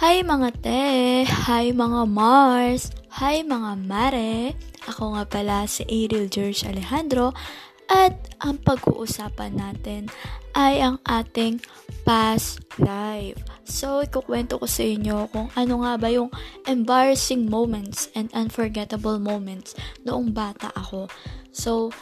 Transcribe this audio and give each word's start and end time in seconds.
Hi 0.00 0.24
mga 0.24 0.64
te! 0.64 1.28
Hi 1.28 1.76
mga 1.76 2.08
Mars! 2.08 2.88
Hi 3.20 3.44
mga 3.44 3.84
Mare! 3.84 4.56
Ako 4.88 5.12
nga 5.12 5.28
pala 5.28 5.68
si 5.68 5.84
Ariel 5.84 6.24
George 6.32 6.64
Alejandro 6.64 7.36
at 7.84 8.16
ang 8.40 8.56
pag-uusapan 8.64 9.60
natin 9.60 10.08
ay 10.56 10.80
ang 10.80 10.96
ating 11.04 11.60
past 12.08 12.64
life. 12.80 13.44
So, 13.68 14.00
ikukwento 14.00 14.56
ko 14.56 14.64
sa 14.64 14.88
inyo 14.88 15.28
kung 15.36 15.52
ano 15.52 15.84
nga 15.84 16.00
ba 16.00 16.08
yung 16.08 16.32
embarrassing 16.64 17.52
moments 17.52 18.08
and 18.16 18.32
unforgettable 18.32 19.20
moments 19.20 19.76
noong 20.08 20.32
bata 20.32 20.72
ako. 20.80 21.12
So, 21.52 21.92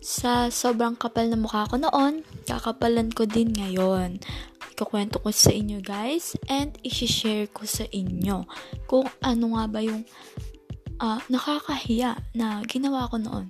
sa 0.00 0.48
sobrang 0.48 0.96
kapal 0.96 1.28
na 1.28 1.36
mukha 1.36 1.68
ko 1.68 1.76
noon, 1.76 2.24
kakapalan 2.48 3.12
ko 3.12 3.28
din 3.28 3.52
ngayon 3.52 4.16
ikukwento 4.84 5.16
ko 5.24 5.32
sa 5.32 5.48
inyo 5.48 5.80
guys 5.80 6.36
and 6.52 6.76
i-share 6.84 7.48
ko 7.48 7.64
sa 7.64 7.88
inyo 7.88 8.44
kung 8.84 9.08
ano 9.24 9.56
nga 9.56 9.64
ba 9.64 9.80
yung 9.80 10.04
uh, 11.00 11.16
nakakahiya 11.32 12.20
na 12.36 12.60
ginawa 12.68 13.08
ko 13.08 13.16
noon. 13.16 13.48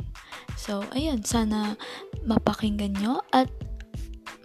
So, 0.54 0.86
ayun, 0.94 1.26
sana 1.26 1.74
mapakinggan 2.22 2.94
nyo 3.02 3.18
at 3.34 3.50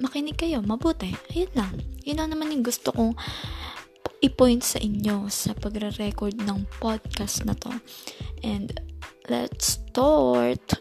makinig 0.01 0.33
kayo, 0.33 0.65
mabuti. 0.65 1.13
Ayun 1.29 1.53
lang. 1.53 1.73
Yun 2.09 2.17
lang 2.17 2.29
naman 2.33 2.49
yung 2.57 2.65
gusto 2.65 2.89
kong 2.89 3.13
i-point 4.25 4.65
sa 4.65 4.81
inyo 4.81 5.29
sa 5.29 5.53
pagre-record 5.53 6.41
ng 6.41 6.65
podcast 6.81 7.45
na 7.45 7.53
to. 7.53 7.69
And 8.41 8.73
let's 9.29 9.77
start! 9.77 10.78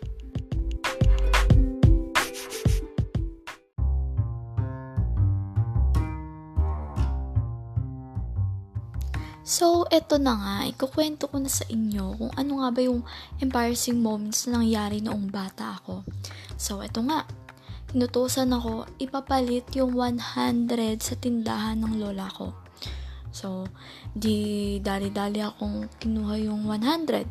So, 9.49 9.89
eto 9.89 10.21
na 10.21 10.37
nga, 10.37 10.57
ikukwento 10.69 11.25
ko 11.25 11.41
na 11.41 11.49
sa 11.49 11.65
inyo 11.73 12.21
kung 12.21 12.33
ano 12.37 12.61
nga 12.61 12.69
ba 12.69 12.85
yung 12.85 13.01
embarrassing 13.41 13.97
moments 13.97 14.45
na 14.45 14.61
nangyari 14.61 15.01
noong 15.01 15.33
bata 15.33 15.81
ako. 15.81 16.05
So, 16.61 16.85
eto 16.85 17.01
nga, 17.09 17.25
tinutusan 17.89 18.53
ako 18.53 18.85
ipapalit 19.01 19.73
yung 19.73 19.97
100 19.97 21.01
sa 21.01 21.17
tindahan 21.17 21.81
ng 21.81 21.97
lola 21.97 22.29
ko. 22.29 22.53
So, 23.33 23.65
di 24.13 24.85
dali-dali 24.85 25.41
akong 25.41 25.97
kinuha 25.97 26.45
yung 26.45 26.69
100 26.69 27.25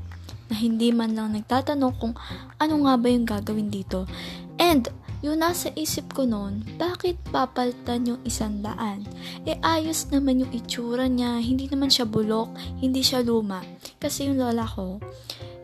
na 0.49 0.55
hindi 0.57 0.89
man 0.89 1.13
lang 1.13 1.37
nagtatanong 1.37 1.93
kung 2.01 2.17
ano 2.57 2.75
nga 2.81 2.97
ba 2.97 3.07
yung 3.13 3.29
gagawin 3.29 3.69
dito. 3.69 4.09
And, 4.57 4.89
yung 5.25 5.41
nasa 5.41 5.73
isip 5.73 6.13
ko 6.13 6.29
noon, 6.29 6.61
bakit 6.77 7.17
papalitan 7.33 8.05
yung 8.05 8.21
isang 8.21 8.61
daan? 8.61 9.01
E 9.49 9.57
ayos 9.65 10.09
naman 10.13 10.45
yung 10.45 10.53
itsura 10.53 11.09
niya, 11.09 11.41
hindi 11.41 11.65
naman 11.65 11.89
siya 11.89 12.05
bulok, 12.05 12.53
hindi 12.77 13.01
siya 13.01 13.25
luma. 13.25 13.65
Kasi 13.97 14.29
yung 14.29 14.37
lola 14.37 14.69
ko 14.69 15.01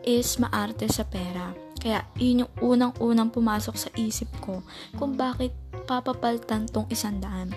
is 0.02 0.42
maarte 0.42 0.90
sa 0.90 1.06
pera. 1.06 1.54
Kaya 1.78 2.02
yun 2.16 2.48
yung 2.48 2.54
unang-unang 2.64 3.30
pumasok 3.30 3.76
sa 3.76 3.90
isip 4.00 4.32
ko 4.40 4.64
kung 4.96 5.20
bakit 5.20 5.52
papapalitan 5.84 6.66
tong 6.72 6.88
isang 6.88 7.20
daan. 7.20 7.52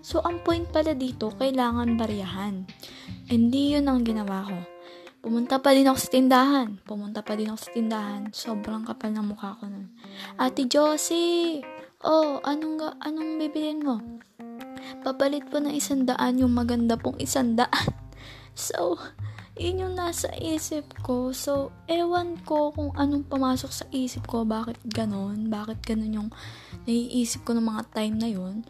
So 0.00 0.22
ang 0.22 0.40
point 0.46 0.70
pala 0.70 0.94
dito, 0.94 1.34
kailangan 1.34 1.98
bariyahan. 1.98 2.64
Hindi 3.26 3.74
yun 3.74 3.90
ang 3.90 4.06
ginawa 4.06 4.46
ko 4.46 4.58
Pumunta 5.22 5.62
pa 5.62 5.70
din 5.70 5.86
ako 5.86 5.98
sa 6.02 6.10
tindahan. 6.10 6.68
Pumunta 6.82 7.22
pa 7.22 7.38
din 7.38 7.46
ako 7.46 7.58
sa 7.62 7.70
tindahan. 7.70 8.22
Sobrang 8.34 8.82
kapal 8.82 9.14
ng 9.14 9.30
mukha 9.30 9.54
ko 9.62 9.70
nun. 9.70 9.94
Ate 10.34 10.66
Josie! 10.66 11.62
Oh, 12.02 12.42
anong, 12.42 12.98
anong 12.98 13.38
bibilin 13.38 13.86
mo? 13.86 14.02
Papalit 15.06 15.46
po 15.46 15.62
ng 15.62 15.70
isang 15.70 16.02
daan 16.02 16.42
yung 16.42 16.50
maganda 16.50 16.98
pong 16.98 17.22
isang 17.22 17.54
daan. 17.54 17.70
So, 18.52 19.00
yun 19.56 19.80
yung 19.80 19.94
nasa 19.96 20.28
isip 20.36 20.92
ko. 21.00 21.32
So, 21.32 21.72
ewan 21.88 22.36
ko 22.44 22.68
kung 22.68 22.92
anong 23.00 23.24
pumasok 23.32 23.72
sa 23.72 23.88
isip 23.88 24.28
ko. 24.28 24.44
Bakit 24.44 24.84
ganon? 24.92 25.48
Bakit 25.48 25.80
ganon 25.88 26.12
yung 26.12 26.30
naiisip 26.84 27.48
ko 27.48 27.56
ng 27.56 27.64
mga 27.64 27.96
time 27.96 28.16
na 28.20 28.28
yun? 28.28 28.60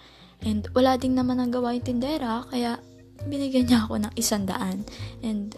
And 0.46 0.62
wala 0.70 0.94
ding 1.02 1.18
naman 1.18 1.42
nagawa 1.42 1.74
yung 1.74 1.82
tindera. 1.82 2.46
Kaya, 2.46 2.78
binigyan 3.26 3.66
niya 3.66 3.90
ako 3.90 4.06
ng 4.06 4.14
isang 4.14 4.46
daan. 4.46 4.86
And, 5.18 5.50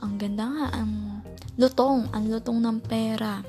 ang 0.00 0.16
ganda 0.20 0.44
nga, 0.48 0.66
ang 0.80 1.22
lutong, 1.60 2.08
ang 2.12 2.24
lutong 2.28 2.60
ng 2.60 2.78
pera. 2.84 3.44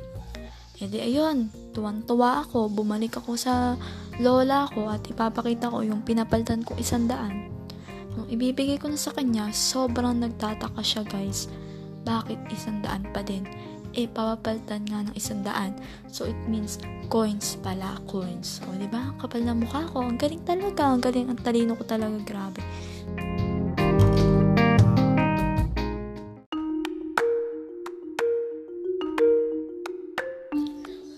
E 0.82 0.90
di 0.90 0.98
ayun, 0.98 1.48
tuwan-tuwa 1.78 2.42
ako, 2.44 2.68
bumalik 2.74 3.22
ako 3.22 3.38
sa 3.38 3.78
lola 4.18 4.66
ko 4.74 4.90
at 4.90 5.06
ipapakita 5.06 5.70
ko 5.70 5.86
yung 5.86 6.02
pinapalitan 6.02 6.66
ko 6.66 6.74
isang 6.76 7.06
daan. 7.06 7.48
Nung 8.18 8.28
ibibigay 8.28 8.82
ko 8.82 8.92
na 8.92 9.00
sa 9.00 9.16
kanya, 9.16 9.54
sobrang 9.56 10.20
nagtataka 10.20 10.82
siya 10.84 11.06
guys. 11.08 11.48
Bakit 12.04 12.50
isang 12.52 12.82
daan 12.82 13.06
pa 13.14 13.22
din? 13.22 13.46
Eh, 13.92 14.08
papapalitan 14.08 14.88
nga 14.88 15.04
ng 15.06 15.16
isang 15.16 15.44
daan. 15.44 15.76
So, 16.08 16.24
it 16.24 16.40
means 16.48 16.80
coins 17.12 17.60
pala, 17.60 18.00
coins. 18.08 18.64
O, 18.64 18.72
di 18.80 18.88
ba? 18.88 19.12
Kapal 19.20 19.44
na 19.44 19.52
mukha 19.52 19.84
ko. 19.92 20.08
Ang 20.08 20.16
galing 20.16 20.44
talaga. 20.48 20.96
Ang 20.96 21.04
galing. 21.04 21.28
Ang 21.28 21.40
talino 21.44 21.76
ko 21.76 21.84
talaga. 21.84 22.16
Grabe. 22.24 22.64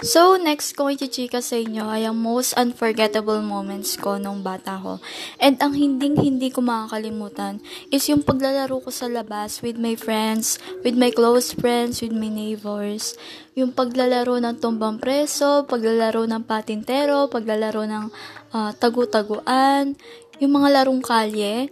So, 0.04 0.36
next 0.36 0.76
ko 0.76 0.92
i-chika 0.92 1.40
sa 1.40 1.56
inyo 1.56 1.88
ay 1.88 2.04
ang 2.04 2.20
most 2.20 2.52
unforgettable 2.60 3.40
moments 3.40 3.96
ko 3.96 4.20
nung 4.20 4.44
bata 4.44 4.76
ko. 4.76 5.00
And 5.40 5.56
ang 5.64 5.80
hinding-hindi 5.80 6.52
ko 6.52 6.60
makakalimutan 6.60 7.64
is 7.88 8.04
yung 8.12 8.20
paglalaro 8.20 8.84
ko 8.84 8.92
sa 8.92 9.08
labas 9.08 9.64
with 9.64 9.80
my 9.80 9.96
friends, 9.96 10.60
with 10.84 11.00
my 11.00 11.08
close 11.08 11.56
friends, 11.56 12.04
with 12.04 12.12
my 12.12 12.28
neighbors. 12.28 13.16
Yung 13.56 13.72
paglalaro 13.72 14.44
ng 14.44 14.60
tumbang 14.60 15.00
preso, 15.00 15.64
paglalaro 15.72 16.28
ng 16.28 16.44
patintero, 16.44 17.32
paglalaro 17.32 17.88
ng 17.88 18.06
uh, 18.52 18.76
tagu-taguan, 18.76 19.96
yung 20.44 20.52
mga 20.52 20.84
larong 20.84 21.00
kalye. 21.00 21.72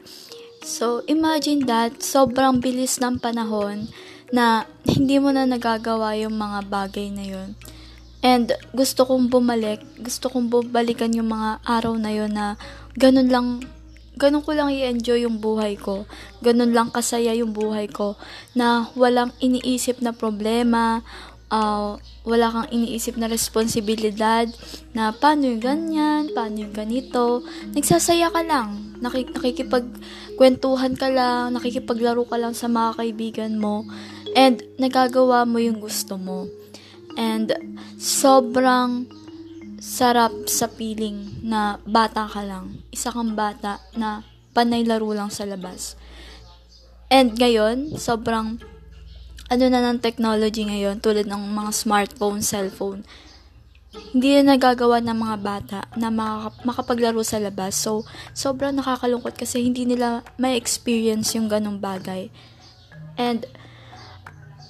So, 0.63 1.03
imagine 1.03 1.67
that, 1.67 1.99
sobrang 1.99 2.63
bilis 2.63 2.95
ng 3.03 3.19
panahon 3.19 3.91
na 4.31 4.63
hindi 4.87 5.19
mo 5.19 5.35
na 5.35 5.43
nagagawa 5.43 6.15
yung 6.15 6.39
mga 6.39 6.59
bagay 6.71 7.11
na 7.11 7.27
yun. 7.27 7.51
And 8.21 8.53
gusto 8.69 9.09
kong 9.09 9.33
bumalik, 9.33 9.81
gusto 9.97 10.29
kong 10.29 10.53
bumalikan 10.53 11.09
yung 11.17 11.33
mga 11.33 11.57
araw 11.65 11.97
na 11.97 12.13
yon 12.13 12.37
na 12.37 12.53
ganun 12.93 13.33
lang, 13.33 13.65
ganun 14.13 14.45
ko 14.45 14.53
lang 14.53 14.69
i-enjoy 14.69 15.25
yung 15.25 15.41
buhay 15.41 15.73
ko. 15.73 16.05
Ganun 16.45 16.69
lang 16.69 16.93
kasaya 16.93 17.33
yung 17.33 17.49
buhay 17.49 17.89
ko. 17.89 18.13
Na 18.53 18.93
walang 18.93 19.33
iniisip 19.41 20.05
na 20.05 20.13
problema, 20.13 21.01
uh, 21.49 21.97
wala 22.21 22.47
kang 22.53 22.69
iniisip 22.69 23.17
na 23.17 23.25
responsibilidad 23.25 24.45
na 24.93 25.09
paano 25.09 25.49
yung 25.49 25.61
ganyan, 25.61 26.29
paano 26.29 26.61
yung 26.61 26.77
ganito. 26.77 27.41
Nagsasaya 27.73 28.29
ka 28.29 28.45
lang. 28.45 29.01
Nakik- 29.01 29.33
nakikipagkwentuhan 29.33 30.93
ka 30.93 31.09
lang, 31.09 31.57
nakikipaglaro 31.57 32.21
ka 32.29 32.37
lang 32.37 32.53
sa 32.53 32.69
mga 32.69 33.01
kaibigan 33.01 33.53
mo. 33.57 33.89
And 34.37 34.61
nagagawa 34.77 35.49
mo 35.49 35.57
yung 35.57 35.81
gusto 35.81 36.21
mo. 36.21 36.60
And 37.19 37.51
sobrang 37.99 39.07
sarap 39.81 40.45
sa 40.45 40.69
feeling 40.69 41.41
na 41.41 41.81
bata 41.83 42.29
ka 42.29 42.45
lang. 42.45 42.85
Isa 42.93 43.09
kang 43.09 43.33
bata 43.33 43.81
na 43.97 44.21
panay 44.53 44.85
laro 44.85 45.09
lang 45.09 45.33
sa 45.33 45.43
labas. 45.43 45.97
And 47.11 47.35
ngayon, 47.35 47.97
sobrang 47.97 48.61
ano 49.51 49.65
na 49.67 49.83
ng 49.83 49.99
technology 49.99 50.63
ngayon 50.63 51.03
tulad 51.03 51.27
ng 51.27 51.43
mga 51.51 51.71
smartphone, 51.75 52.39
cellphone. 52.39 53.03
Hindi 54.15 54.39
na 54.39 54.55
nagagawa 54.55 55.03
ng 55.03 55.17
mga 55.19 55.37
bata 55.43 55.79
na 55.99 56.07
makapaglaro 56.63 57.19
sa 57.27 57.43
labas. 57.43 57.75
So, 57.75 58.07
sobrang 58.31 58.79
nakakalungkot 58.79 59.35
kasi 59.35 59.67
hindi 59.67 59.83
nila 59.83 60.23
may 60.39 60.55
experience 60.55 61.35
yung 61.35 61.51
ganong 61.51 61.83
bagay. 61.83 62.31
And, 63.19 63.43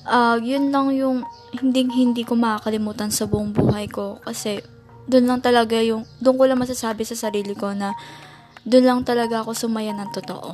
uh, 0.08 0.38
yun 0.42 0.70
lang 0.74 0.94
yung 0.96 1.28
hindi 1.58 1.86
hindi 1.92 2.24
ko 2.24 2.38
makakalimutan 2.38 3.12
sa 3.12 3.28
buong 3.28 3.52
buhay 3.52 3.92
ko 3.92 4.22
kasi 4.24 4.64
doon 5.10 5.28
lang 5.28 5.42
talaga 5.44 5.82
yung 5.82 6.08
doon 6.22 6.38
ko 6.38 6.44
lang 6.48 6.62
masasabi 6.62 7.04
sa 7.04 7.18
sarili 7.18 7.58
ko 7.58 7.74
na 7.74 7.98
doon 8.64 8.86
lang 8.86 9.00
talaga 9.02 9.42
ako 9.42 9.58
sumaya 9.58 9.92
ng 9.92 10.10
totoo. 10.14 10.54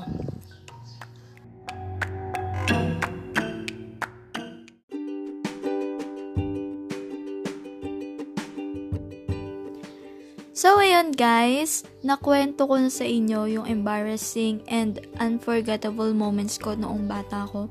So, 10.58 10.82
ayun 10.82 11.14
guys, 11.14 11.86
nakwento 12.02 12.66
ko 12.66 12.82
na 12.82 12.90
sa 12.90 13.06
inyo 13.06 13.46
yung 13.46 13.70
embarrassing 13.70 14.66
and 14.66 14.98
unforgettable 15.22 16.10
moments 16.18 16.58
ko 16.58 16.74
noong 16.74 17.06
bata 17.06 17.46
ko. 17.46 17.70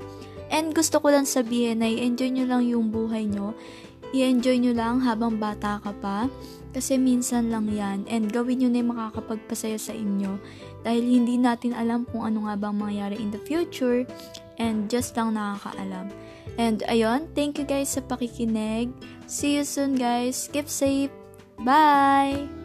And 0.51 0.71
gusto 0.71 0.99
ko 1.03 1.11
lang 1.11 1.27
sabihin 1.27 1.83
na 1.83 1.87
i-enjoy 1.91 2.31
nyo 2.31 2.45
lang 2.47 2.63
yung 2.67 2.87
buhay 2.91 3.27
nyo. 3.27 3.55
I-enjoy 4.15 4.63
nyo 4.63 4.71
lang 4.71 5.03
habang 5.03 5.35
bata 5.35 5.83
ka 5.83 5.91
pa. 5.99 6.31
Kasi 6.71 6.95
minsan 6.99 7.49
lang 7.49 7.67
yan 7.71 8.05
and 8.05 8.29
gawin 8.29 8.61
nyo 8.61 8.69
na 8.69 8.79
yung 8.79 8.91
makakapagpasaya 8.93 9.81
sa 9.81 9.97
inyo 9.97 10.37
dahil 10.85 11.03
hindi 11.03 11.35
natin 11.39 11.73
alam 11.73 12.05
kung 12.05 12.27
ano 12.27 12.45
nga 12.45 12.53
bang 12.53 12.75
mangyayari 12.77 13.17
in 13.17 13.33
the 13.33 13.41
future 13.41 14.05
and 14.61 14.85
just 14.85 15.17
lang 15.17 15.33
nakakaalam. 15.33 16.13
And 16.61 16.85
ayun, 16.85 17.33
thank 17.33 17.57
you 17.57 17.65
guys 17.65 17.97
sa 17.97 18.01
pakikinig. 18.05 18.93
See 19.25 19.57
you 19.57 19.65
soon 19.65 19.97
guys. 19.97 20.47
Keep 20.53 20.69
safe. 20.69 21.13
Bye! 21.65 22.56